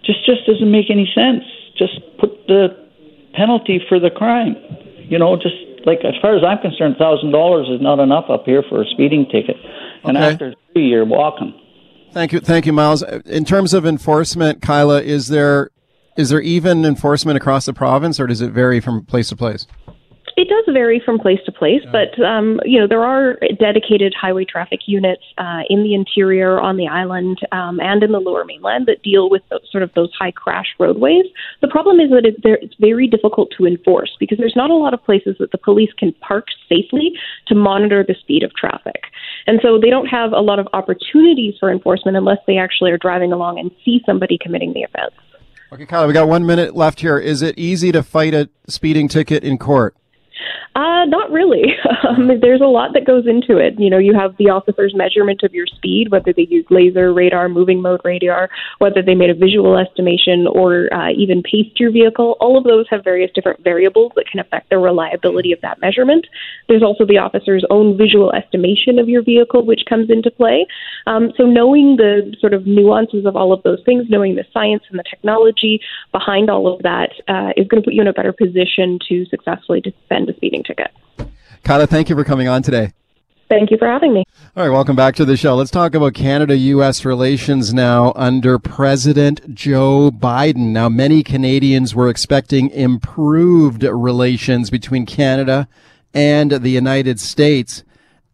[0.04, 1.44] Just just doesn't make any sense.
[1.78, 2.68] Just put the
[3.34, 4.56] penalty for the crime.
[5.08, 5.54] You know, just
[5.86, 8.86] like as far as I'm concerned, thousand dollars is not enough up here for a
[8.86, 9.56] speeding ticket,
[10.04, 10.32] and Okay.
[10.32, 11.54] after three, you're walking.
[12.12, 13.04] Thank you, thank you, Miles.
[13.24, 15.70] In terms of enforcement, Kyla, is there
[16.16, 19.66] is there even enforcement across the province, or does it vary from place to place?
[20.36, 24.46] It does vary from place to place, but um, you know there are dedicated highway
[24.46, 28.86] traffic units uh, in the interior, on the island, um, and in the Lower Mainland
[28.86, 31.26] that deal with those, sort of those high crash roadways.
[31.60, 34.94] The problem is that it, it's very difficult to enforce because there's not a lot
[34.94, 37.12] of places that the police can park safely
[37.48, 39.02] to monitor the speed of traffic,
[39.46, 42.98] and so they don't have a lot of opportunities for enforcement unless they actually are
[42.98, 45.12] driving along and see somebody committing the offense.
[45.72, 47.16] Okay, Kyla, we got one minute left here.
[47.16, 49.94] Is it easy to fight a speeding ticket in court?
[50.74, 51.64] Uh, not really.
[52.08, 53.78] Um, there's a lot that goes into it.
[53.78, 57.48] You know, you have the officer's measurement of your speed, whether they use laser, radar,
[57.48, 58.48] moving mode radar,
[58.78, 62.36] whether they made a visual estimation or uh, even paced your vehicle.
[62.40, 66.26] All of those have various different variables that can affect the reliability of that measurement.
[66.68, 70.66] There's also the officer's own visual estimation of your vehicle, which comes into play.
[71.06, 74.84] Um, so knowing the sort of nuances of all of those things, knowing the science
[74.88, 75.80] and the technology
[76.12, 79.26] behind all of that, uh, is going to put you in a better position to
[79.26, 80.90] successfully defend a speeding ticket.
[81.64, 82.92] Kyla, thank you for coming on today.
[83.50, 84.24] Thank you for having me.
[84.56, 85.56] All right, welcome back to the show.
[85.56, 90.68] Let's talk about Canada US relations now under President Joe Biden.
[90.68, 95.66] Now, many Canadians were expecting improved relations between Canada
[96.14, 97.82] and the United States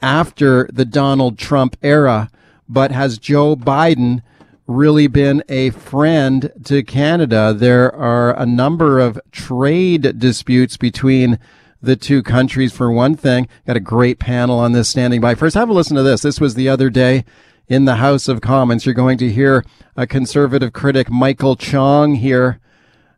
[0.03, 2.31] after the Donald Trump era.
[2.69, 4.21] But has Joe Biden
[4.67, 7.55] really been a friend to Canada?
[7.57, 11.39] There are a number of trade disputes between
[11.81, 13.49] the two countries for one thing.
[13.67, 15.35] Got a great panel on this standing by.
[15.35, 16.23] First, have a listen to this.
[16.23, 17.25] This was the other day
[17.69, 18.87] in the House of Commons.
[18.87, 19.65] You're going to hear
[19.97, 22.61] a conservative critic, Michael Chong, here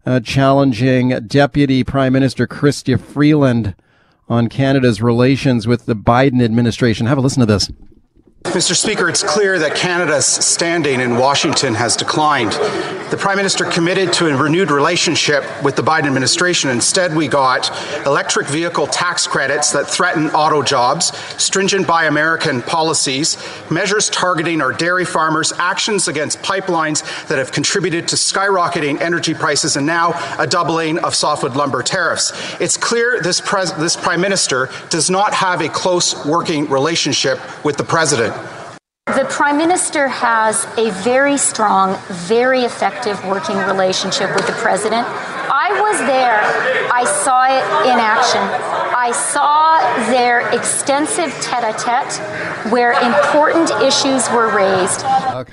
[0.07, 3.75] uh, challenging Deputy Prime Minister Chrystia Freeland
[4.29, 7.07] on Canada's relations with the Biden administration.
[7.07, 7.71] Have a listen to this.
[8.45, 8.75] Mr.
[8.75, 12.53] Speaker, it's clear that Canada's standing in Washington has declined.
[13.11, 16.69] The Prime Minister committed to a renewed relationship with the Biden administration.
[16.69, 17.71] Instead, we got
[18.05, 23.39] electric vehicle tax credits that threaten auto jobs, stringent Buy American policies,
[23.71, 29.77] measures targeting our dairy farmers, actions against pipelines that have contributed to skyrocketing energy prices,
[29.77, 32.35] and now a doubling of softwood lumber tariffs.
[32.61, 37.79] It's clear this, pres- this Prime Minister does not have a close working relationship with
[37.79, 38.37] the President.
[39.17, 45.07] The Prime Minister has a very strong, very effective working relationship with the President.
[45.07, 46.41] I was there.
[46.93, 48.43] I saw it in action.
[48.95, 55.03] I saw their extensive tete a tete where important issues were raised.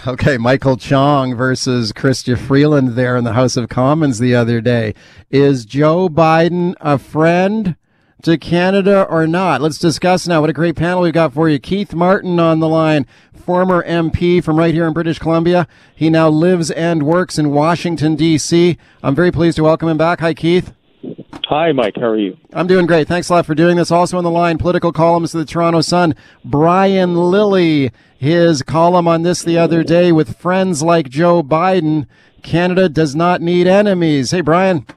[0.05, 4.93] Okay, Michael Chong versus Chrystia Freeland there in the House of Commons the other day.
[5.31, 7.77] Is Joe Biden a friend?
[8.25, 9.61] to Canada or not?
[9.61, 10.41] Let's discuss now.
[10.41, 11.59] What a great panel we've got for you.
[11.59, 13.05] Keith Martin on the line,
[13.45, 15.67] former MP from right here in British Columbia.
[15.95, 18.75] He now lives and works in Washington, D.C.
[19.03, 20.19] I'm very pleased to welcome him back.
[20.21, 20.73] Hi, Keith.
[21.47, 21.93] Hi, Mike.
[21.95, 22.37] How are you?
[22.53, 23.07] I'm doing great.
[23.07, 23.91] Thanks a lot for doing this.
[23.91, 27.91] Also on the line, political columnist of the Toronto Sun, Brian Lilley.
[28.17, 32.07] His column on this the other day with friends like Joe Biden.
[32.41, 34.31] Canada does not need enemies.
[34.31, 34.87] Hey, Brian.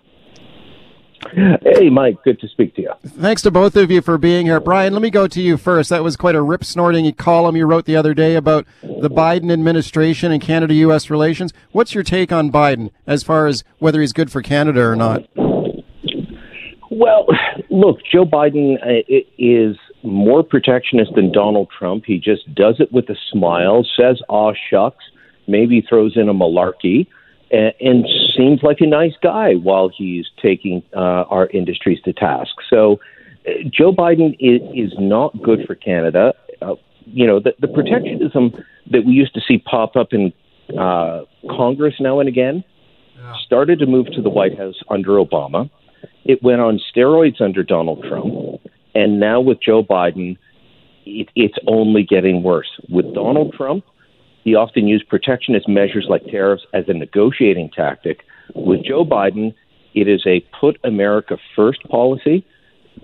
[1.32, 2.22] Hey, Mike.
[2.24, 2.92] Good to speak to you.
[3.04, 4.60] Thanks to both of you for being here.
[4.60, 5.90] Brian, let me go to you first.
[5.90, 9.52] That was quite a rip snorting column you wrote the other day about the Biden
[9.52, 11.10] administration and Canada U.S.
[11.10, 11.52] relations.
[11.72, 15.24] What's your take on Biden as far as whether he's good for Canada or not?
[16.90, 17.26] Well,
[17.70, 19.02] look, Joe Biden uh,
[19.38, 22.04] is more protectionist than Donald Trump.
[22.06, 25.04] He just does it with a smile, says, aw shucks,
[25.46, 27.06] maybe throws in a malarkey
[27.50, 28.06] and, and
[28.36, 32.52] seems like a nice guy while he's taking uh, our industries to task.
[32.70, 33.00] So
[33.46, 36.34] uh, Joe Biden is, is not good for Canada.
[36.60, 36.74] Uh,
[37.06, 38.52] you know, the, the protectionism
[38.90, 40.32] that we used to see pop up in
[40.78, 42.64] uh, Congress now and again
[43.44, 45.70] started to move to the White House under Obama.
[46.24, 48.60] It went on steroids under Donald Trump.
[48.94, 50.36] And now with Joe Biden,
[51.04, 52.68] it, it's only getting worse.
[52.88, 53.84] With Donald Trump,
[54.48, 58.20] he often used protectionist measures like tariffs as a negotiating tactic.
[58.54, 59.54] With Joe Biden,
[59.92, 62.46] it is a put America first policy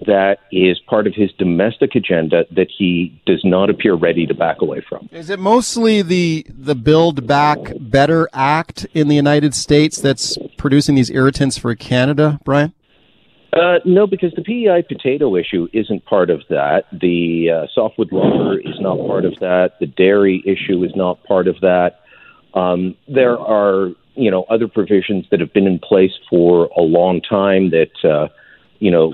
[0.06, 4.62] that is part of his domestic agenda that he does not appear ready to back
[4.62, 5.06] away from.
[5.12, 10.94] Is it mostly the the Build Back Better Act in the United States that's producing
[10.94, 12.72] these irritants for Canada, Brian?
[13.54, 16.84] Uh, no, because the PEI potato issue isn't part of that.
[16.90, 19.74] The uh, softwood lumber is not part of that.
[19.78, 22.00] The dairy issue is not part of that.
[22.54, 27.20] Um, there are, you know, other provisions that have been in place for a long
[27.20, 28.28] time that, uh,
[28.80, 29.12] you know,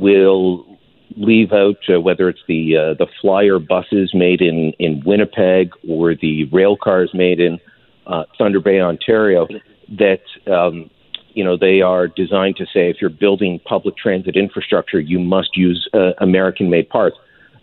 [0.00, 0.78] will
[1.16, 6.14] leave out uh, whether it's the uh, the flyer buses made in in Winnipeg or
[6.14, 7.58] the rail cars made in
[8.06, 9.46] uh, Thunder Bay, Ontario,
[9.88, 10.90] that um,
[11.34, 15.56] you know, they are designed to say if you're building public transit infrastructure, you must
[15.56, 17.16] use uh, American made parts.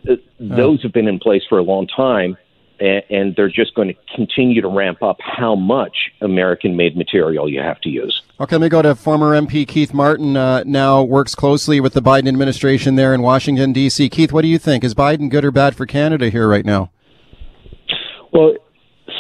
[0.10, 2.38] Uh, those have been in place for a long time,
[2.80, 7.50] and, and they're just going to continue to ramp up how much American made material
[7.50, 8.22] you have to use.
[8.40, 10.38] Okay, let me go to former MP Keith Martin.
[10.38, 14.10] Uh, now works closely with the Biden administration there in Washington D.C.
[14.10, 14.84] Keith, what do you think?
[14.84, 16.92] Is Biden good or bad for Canada here right now?
[18.32, 18.56] Well,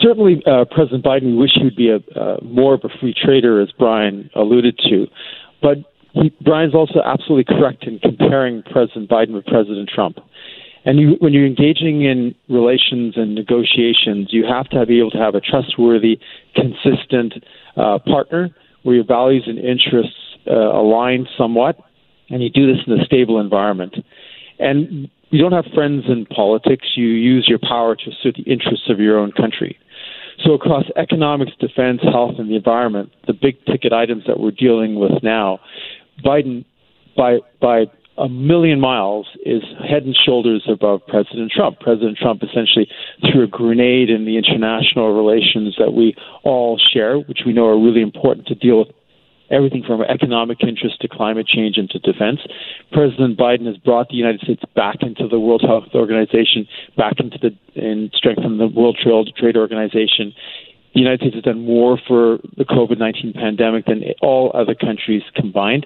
[0.07, 3.13] certainly, uh, President Biden, we wish he would be a uh, more of a free
[3.13, 5.07] trader, as Brian alluded to.
[5.61, 5.77] But
[6.13, 10.19] he, Brian's also absolutely correct in comparing President Biden with President Trump.
[10.85, 15.17] And you, when you're engaging in relations and negotiations, you have to be able to
[15.17, 16.17] have a trustworthy,
[16.55, 17.33] consistent
[17.75, 18.49] uh, partner
[18.83, 20.15] where your values and interests
[20.49, 21.77] uh, align somewhat,
[22.29, 23.95] and you do this in a stable environment.
[24.59, 26.87] And you don't have friends in politics.
[26.95, 29.77] You use your power to suit the interests of your own country.
[30.45, 34.95] So, across economics, defense, health, and the environment, the big ticket items that we're dealing
[34.95, 35.59] with now,
[36.23, 36.63] Biden,
[37.15, 37.85] by by
[38.17, 41.79] a million miles, is head and shoulders above President Trump.
[41.79, 42.87] President Trump essentially
[43.31, 47.79] threw a grenade in the international relations that we all share, which we know are
[47.79, 48.87] really important to deal with
[49.49, 52.39] everything from economic interest to climate change and to defense.
[52.91, 57.37] President Biden has brought the United States back into the World Health Organization, back into
[57.37, 60.33] the and strengthened the World Trade Organization.
[60.93, 65.23] The United States has done more for the COVID 19 pandemic than all other countries
[65.35, 65.85] combined.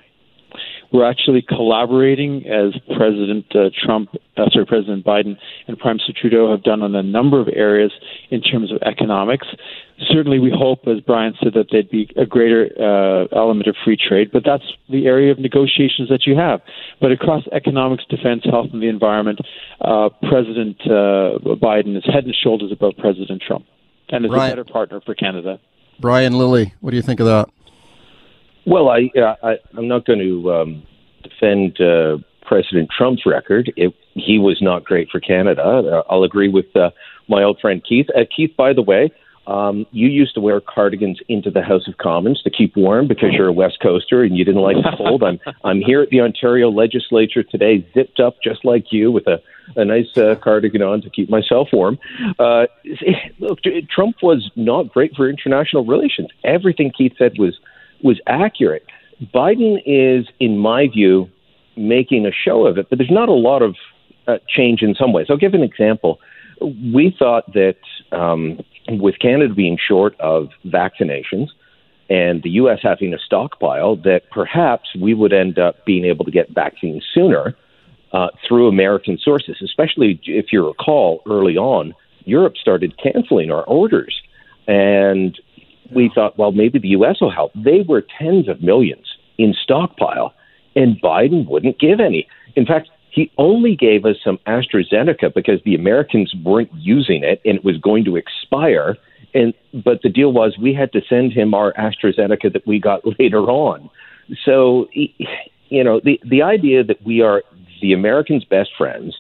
[0.92, 6.52] We're actually collaborating as President uh, Trump, uh, sorry, President Biden and Prime Minister Trudeau
[6.52, 7.92] have done on a number of areas
[8.30, 9.48] in terms of economics.
[10.10, 13.96] Certainly, we hope, as Brian said, that there'd be a greater uh, element of free
[13.96, 16.60] trade, but that's the area of negotiations that you have.
[17.00, 19.40] But across economics, defense, health, and the environment,
[19.80, 23.66] uh, President uh, Biden is head and shoulders above President Trump
[24.10, 25.60] and is Brian, a better partner for Canada.
[26.00, 27.50] Brian Lilley, what do you think of that?
[28.66, 29.10] Well, I,
[29.44, 30.84] I I'm not going to um,
[31.24, 33.72] defend uh, President Trump's record.
[33.76, 35.62] It, he was not great for Canada.
[35.64, 36.92] Uh, I'll agree with uh,
[37.28, 38.08] my old friend Keith.
[38.16, 39.12] Uh, Keith, by the way,
[39.48, 43.30] um, you used to wear cardigans into the House of Commons to keep warm because
[43.34, 45.24] you're a West Coaster and you didn't like the cold.
[45.24, 49.42] I'm I'm here at the Ontario Legislature today, zipped up just like you, with a
[49.76, 51.98] a nice uh, cardigan on to keep myself warm.
[52.38, 52.66] Uh,
[53.40, 56.30] look, Trump was not great for international relations.
[56.44, 57.58] Everything Keith said was
[58.04, 58.86] was accurate.
[59.34, 61.30] Biden is, in my view,
[61.78, 63.76] making a show of it, but there's not a lot of
[64.28, 65.28] uh, change in some ways.
[65.30, 66.20] I'll give an example.
[66.62, 67.78] We thought that
[68.12, 71.48] um, with Canada being short of vaccinations
[72.10, 72.80] and the U.S.
[72.84, 77.56] having a stockpile, that perhaps we would end up being able to get vaccines sooner
[78.14, 81.94] uh, through American sources, especially if you recall early on,
[82.26, 84.22] Europe started canceling our orders.
[84.68, 85.40] And
[85.94, 87.18] we thought, well, maybe the U.S.
[87.22, 87.52] will help.
[87.56, 89.06] They were tens of millions
[89.38, 90.34] in stockpile,
[90.76, 92.28] and Biden wouldn't give any.
[92.56, 97.58] In fact, he only gave us some AstraZeneca because the Americans weren't using it and
[97.58, 98.98] it was going to expire.
[99.34, 103.02] And but the deal was we had to send him our AstraZeneca that we got
[103.20, 103.90] later on.
[104.46, 107.44] So you know the the idea that we are
[107.82, 109.18] the Americans' best friends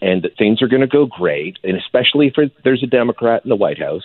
[0.00, 3.48] and that things are going to go great, and especially if there's a Democrat in
[3.48, 4.02] the White House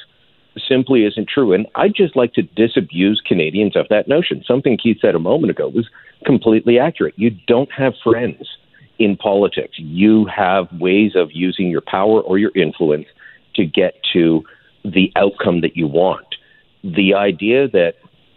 [0.68, 1.54] simply isn't true.
[1.54, 4.44] And I'd just like to disabuse Canadians of that notion.
[4.46, 5.88] Something Keith said a moment ago was
[6.26, 7.14] completely accurate.
[7.18, 8.48] You don't have friends
[9.00, 13.06] in politics, you have ways of using your power or your influence
[13.56, 14.44] to get to
[14.84, 16.26] the outcome that you want.
[16.84, 17.94] The idea that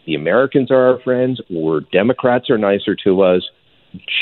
[0.06, 3.48] the Americans are our friends or Democrats are nicer to us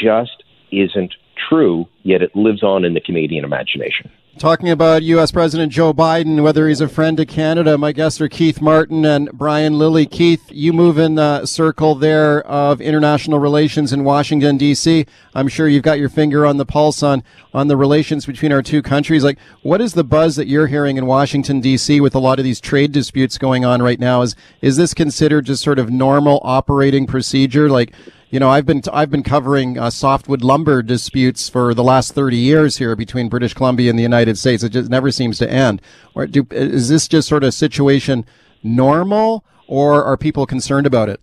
[0.00, 1.14] just isn't
[1.48, 4.10] true, yet it lives on in the Canadian imagination.
[4.38, 5.32] Talking about U.S.
[5.32, 9.28] President Joe Biden, whether he's a friend to Canada, my guests are Keith Martin and
[9.32, 10.06] Brian Lilley.
[10.06, 15.06] Keith, you move in the circle there of international relations in Washington, D.C.
[15.34, 18.62] I'm sure you've got your finger on the pulse on, on the relations between our
[18.62, 19.24] two countries.
[19.24, 22.00] Like, what is the buzz that you're hearing in Washington, D.C.
[22.00, 24.22] with a lot of these trade disputes going on right now?
[24.22, 27.68] Is, is this considered just sort of normal operating procedure?
[27.68, 27.92] Like,
[28.30, 32.36] you know, I've been I've been covering uh, softwood lumber disputes for the last thirty
[32.36, 34.62] years here between British Columbia and the United States.
[34.62, 35.80] It just never seems to end.
[36.14, 38.26] Or do, is this just sort of situation
[38.62, 41.20] normal, or are people concerned about it?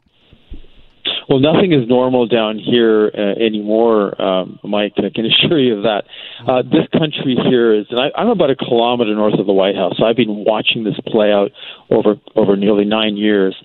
[1.27, 4.93] Well, nothing is normal down here uh, anymore, um, Mike.
[4.97, 6.03] I can assure you of that.
[6.47, 9.75] Uh, this country here is, and I, I'm about a kilometer north of the White
[9.75, 9.93] House.
[9.97, 11.51] So I've been watching this play out
[11.89, 13.55] over over nearly nine years,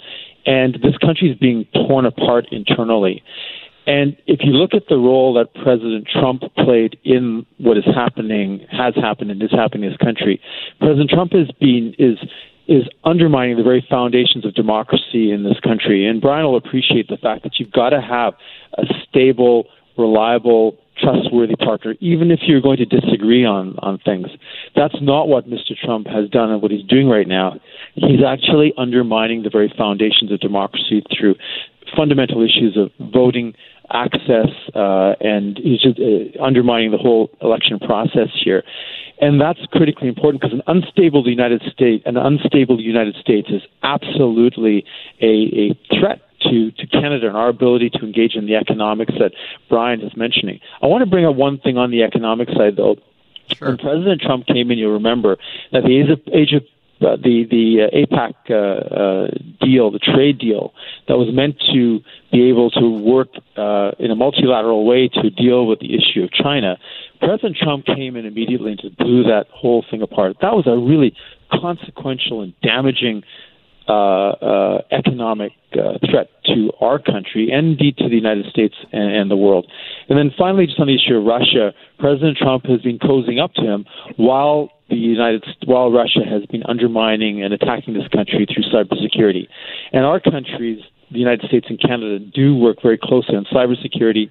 [0.46, 3.22] and this country is being torn apart internally.
[3.86, 8.66] And if you look at the role that President Trump played in what is happening,
[8.70, 10.40] has happened, and is happening in this country,
[10.78, 12.18] President Trump is being is
[12.68, 16.06] is undermining the very foundations of democracy in this country.
[16.06, 18.34] And Brian will appreciate the fact that you've got to have
[18.78, 19.66] a stable,
[19.98, 24.28] reliable, trustworthy partner, even if you're going to disagree on, on things.
[24.76, 25.76] That's not what Mr.
[25.82, 27.60] Trump has done and what he's doing right now.
[27.94, 31.34] He's actually undermining the very foundations of democracy through
[31.96, 33.54] fundamental issues of voting
[33.92, 38.62] access, uh, and he's just uh, undermining the whole election process here.
[39.20, 44.84] And that's critically important because an unstable United States, an unstable United States, is absolutely
[45.20, 49.32] a, a threat to, to Canada and our ability to engage in the economics that
[49.68, 50.60] Brian is mentioning.
[50.82, 52.96] I want to bring up one thing on the economic side, though.
[53.56, 53.68] Sure.
[53.68, 55.36] When President Trump came in, you'll remember
[55.72, 56.62] that the age of, age of
[57.00, 59.28] uh, the the uh, APEC uh, uh,
[59.64, 60.74] deal, the trade deal,
[61.08, 65.66] that was meant to be able to work uh, in a multilateral way to deal
[65.66, 66.76] with the issue of China.
[67.18, 70.36] President Trump came in immediately and just blew that whole thing apart.
[70.42, 71.16] That was a really
[71.50, 73.22] consequential and damaging
[74.90, 79.36] economic uh, threat to our country and indeed to the United States and, and, the
[79.36, 79.70] world.
[80.08, 83.54] And then finally, just on the issue of Russia, President Trump has been cozying up
[83.54, 83.84] to him
[84.16, 89.46] while the United while Russia has been undermining and attacking this country through cybersecurity.
[89.92, 94.30] And our countries, the United States and Canada, do work very closely on cybersecurity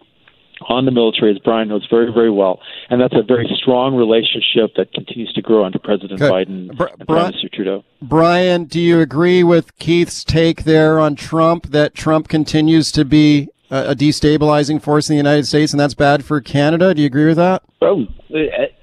[0.68, 2.60] on the military, as Brian knows very, very well.
[2.89, 6.32] And that's a very strong relationship that continues to grow under President okay.
[6.32, 7.84] Biden Br- and Prime Minister Trudeau.
[8.01, 13.49] Brian, do you agree with Keith's take there on Trump that Trump continues to be
[13.72, 16.93] a destabilizing force in the United States and that's bad for Canada?
[16.93, 17.62] Do you agree with that?
[17.82, 18.07] Oh,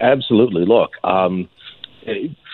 [0.01, 0.65] absolutely.
[0.65, 1.49] Look, um,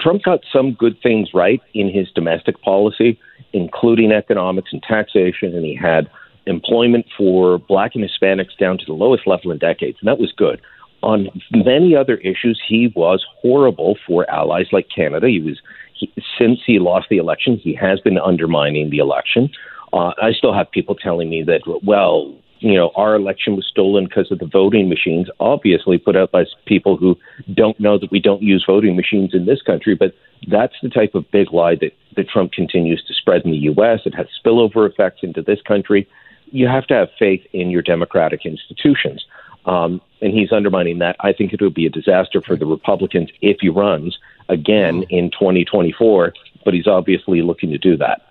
[0.01, 3.21] Trump got some good things right in his domestic policy,
[3.53, 6.11] including economics and taxation, and he had
[6.47, 10.33] employment for black and Hispanics down to the lowest level in decades, and that was
[10.37, 10.61] good.
[11.03, 15.29] On many other issues, he was horrible for allies like Canada.
[15.29, 15.61] He was
[15.95, 19.51] he, since he lost the election, he has been undermining the election.
[19.93, 24.05] Uh, I still have people telling me that, well, you know, our election was stolen
[24.05, 27.19] because of the voting machines, obviously put out by people who
[27.53, 29.97] don't know that we don't use voting machines in this country.
[29.97, 30.15] But
[30.49, 34.01] that's the type of big lie that, that Trump continues to spread in the U.S.
[34.07, 36.09] It has spillover effects into this country.
[36.53, 39.25] You have to have faith in your democratic institutions.
[39.65, 41.17] Um, and he's undermining that.
[41.21, 45.31] I think it would be a disaster for the Republicans if he runs again in
[45.31, 46.33] 2024,
[46.65, 48.23] but he's obviously looking to do that.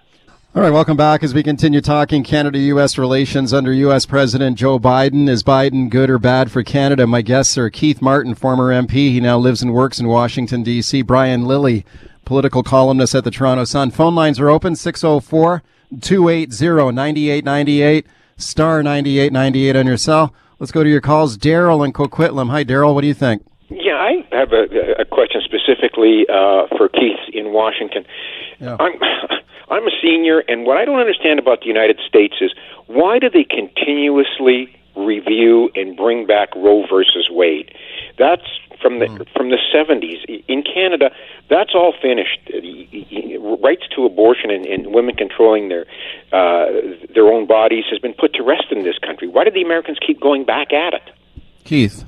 [0.54, 2.98] All right, welcome back as we continue talking Canada U.S.
[2.98, 4.06] relations under U.S.
[4.06, 5.30] President Joe Biden.
[5.30, 7.08] Is Biden good or bad for Canada?
[7.08, 9.12] My guests are Keith Martin, former MP.
[9.12, 11.04] He now lives and works in Washington, D.C.
[11.04, 11.86] Brian Lilley,
[12.26, 13.92] political columnist at the Toronto Sun.
[13.92, 15.64] Phone lines are open 604
[16.00, 20.34] 280 9898, star 9898 on your cell.
[20.60, 21.38] Let's go to your calls.
[21.38, 22.50] Daryl in Coquitlam.
[22.52, 22.94] Hi, Daryl.
[22.94, 23.44] What do you think?
[23.70, 24.68] Yeah, I have a,
[25.02, 28.06] a question specifically uh, for Keith in Washington.
[28.60, 28.78] Yeah.
[28.80, 28.94] I'm,
[29.70, 32.52] I'm a senior, and what I don't understand about the United States is
[32.88, 37.74] why do they continuously review and bring back Roe versus Wade?
[38.20, 38.46] That's
[38.82, 39.28] from the mm.
[39.36, 40.24] from the 70s.
[40.48, 41.12] In Canada,
[41.50, 42.40] that's all finished.
[43.64, 45.86] Rights to abortion and, and women controlling their
[46.32, 46.66] uh,
[47.14, 49.28] their own bodies has been put to rest in this country.
[49.28, 51.10] Why do the Americans keep going back at it?
[51.64, 52.06] Keith.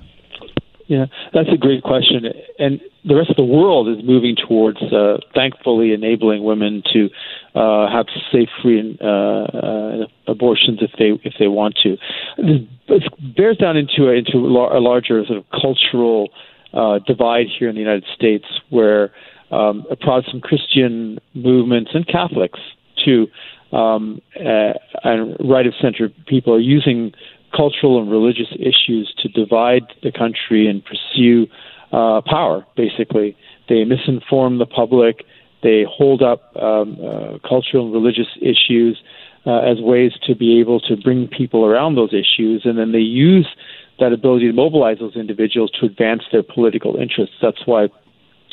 [0.87, 2.25] Yeah, that's a great question.
[2.59, 7.09] And the rest of the world is moving towards, uh, thankfully, enabling women to
[7.55, 11.97] uh, have safe, free uh, uh, abortions if they if they want to.
[12.37, 13.03] This
[13.35, 16.29] bears down into a, into a larger sort of cultural
[16.73, 19.11] uh, divide here in the United States, where
[19.51, 22.59] um, Protestant Christian movements and Catholics
[23.03, 23.27] too,
[23.71, 27.11] um, uh, and right of center people are using
[27.55, 31.47] cultural and religious issues to divide the country and pursue
[31.91, 33.37] uh, power, basically.
[33.69, 35.23] They misinform the public.
[35.61, 39.01] They hold up um, uh, cultural and religious issues
[39.45, 42.99] uh, as ways to be able to bring people around those issues, and then they
[42.99, 43.47] use
[43.99, 47.35] that ability to mobilize those individuals to advance their political interests.
[47.41, 47.87] That's why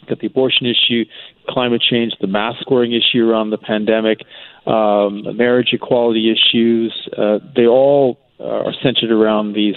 [0.09, 1.05] got the abortion issue,
[1.49, 4.21] climate change, the mask wearing issue around the pandemic,
[4.67, 7.09] um, marriage equality issues.
[7.17, 9.75] Uh, they all are centered around these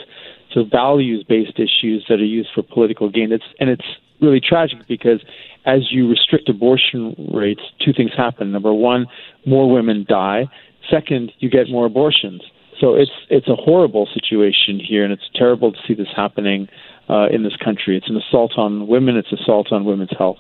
[0.51, 3.31] sort of values-based issues that are used for political gain.
[3.31, 3.85] It's and it's
[4.21, 5.21] really tragic because
[5.65, 8.51] as you restrict abortion rates, two things happen.
[8.51, 9.07] Number one,
[9.45, 10.45] more women die.
[10.89, 12.41] Second, you get more abortions.
[12.79, 16.67] So it's it's a horrible situation here, and it's terrible to see this happening
[17.09, 17.97] uh, in this country.
[17.97, 19.17] It's an assault on women.
[19.17, 20.37] It's assault on women's health.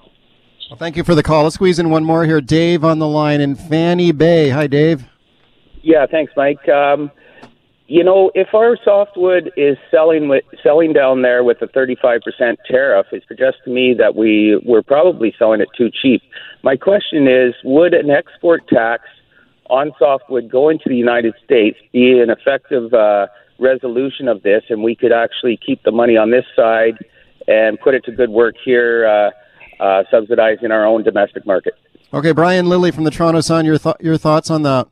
[0.69, 1.43] Well, thank you for the call.
[1.43, 2.41] Let's squeeze in one more here.
[2.41, 4.49] Dave on the line in Fanny Bay.
[4.49, 5.05] Hi, Dave.
[5.81, 6.67] Yeah, thanks, Mike.
[6.69, 7.11] Um,
[7.87, 12.21] you know, if our softwood is selling with, selling down there with a 35%
[12.65, 16.21] tariff, it suggests to me that we we're probably selling it too cheap.
[16.63, 19.03] My question is, would an export tax
[19.69, 23.27] on softwood going to the United States be an effective uh,
[23.59, 26.97] resolution of this, and we could actually keep the money on this side
[27.47, 31.73] and put it to good work here, uh, uh, subsidizing our own domestic market?
[32.13, 34.87] Okay, Brian Lilley from the Toronto Sun, your th- your thoughts on that?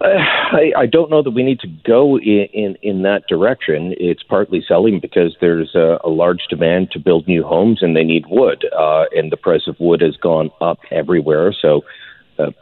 [0.00, 3.94] I, I don't know that we need to go in, in, in that direction.
[3.98, 8.02] It's partly selling because there's a, a large demand to build new homes and they
[8.02, 11.52] need wood, uh, and the price of wood has gone up everywhere.
[11.52, 11.80] So uh,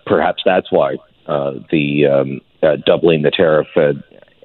[0.07, 3.93] perhaps that's why uh, the um, uh, doubling the tariff uh,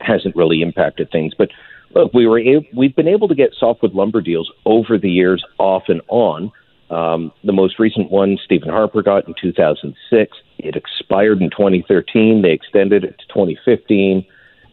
[0.02, 1.34] hasn't really impacted things.
[1.38, 1.50] But
[1.94, 5.44] look, we were a- we've been able to get softwood lumber deals over the years,
[5.58, 6.52] off and on.
[6.90, 10.38] Um, the most recent one, Stephen Harper got in 2006.
[10.60, 12.44] It expired in 2013.
[12.44, 14.26] They extended it to 2015,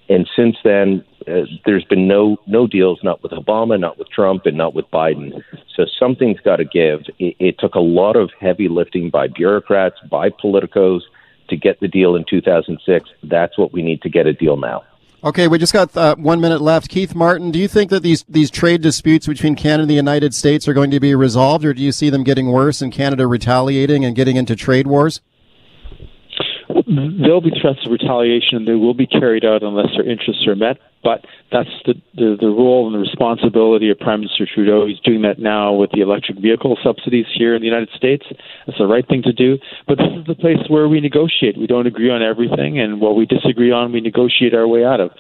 [0.09, 4.47] and since then, uh, there's been no no deals, not with Obama, not with Trump,
[4.47, 5.43] and not with Biden.
[5.75, 7.01] So something's got to give.
[7.19, 11.01] It, it took a lot of heavy lifting by bureaucrats, by politicos,
[11.49, 13.11] to get the deal in 2006.
[13.25, 14.85] That's what we need to get a deal now.
[15.25, 16.89] Okay, we just got uh, one minute left.
[16.89, 20.35] Keith Martin, do you think that these these trade disputes between Canada and the United
[20.35, 23.29] States are going to be resolved, or do you see them getting worse and Canada
[23.29, 25.21] retaliating and getting into trade wars?
[26.93, 30.57] There'll be threats of retaliation, and they will be carried out unless their interests are
[30.57, 30.79] met.
[31.03, 34.87] But that's the, the, the role and the responsibility of Prime Minister Trudeau.
[34.87, 38.25] He's doing that now with the electric vehicle subsidies here in the United States.
[38.67, 39.59] That's the right thing to do.
[39.89, 41.59] But this is the place where we negotiate.
[41.59, 45.01] We don't agree on everything, and what we disagree on, we negotiate our way out
[45.01, 45.11] of.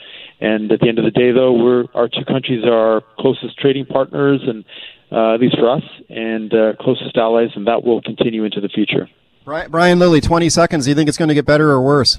[0.40, 3.58] And at the end of the day, though, we're our two countries are our closest
[3.58, 4.64] trading partners, and
[5.10, 8.68] uh, at least for us, and uh, closest allies, and that will continue into the
[8.68, 9.08] future.
[9.44, 10.84] Brian Lilley, 20 seconds.
[10.84, 12.18] Do you think it's going to get better or worse?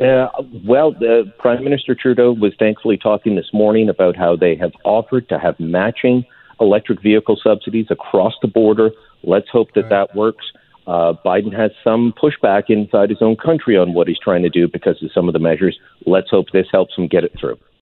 [0.00, 0.28] Uh,
[0.64, 5.28] well, the Prime Minister Trudeau was thankfully talking this morning about how they have offered
[5.28, 6.24] to have matching
[6.60, 8.90] electric vehicle subsidies across the border.
[9.24, 10.44] Let's hope that that works.
[10.86, 14.68] Uh, Biden has some pushback inside his own country on what he's trying to do
[14.68, 15.78] because of some of the measures.
[16.06, 17.58] Let's hope this helps him get it through.